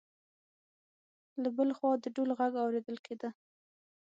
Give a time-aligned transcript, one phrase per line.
[1.41, 3.29] له بل خوا د ډول غږ اوریدل کېده.